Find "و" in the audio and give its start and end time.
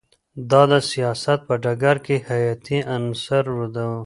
3.55-3.57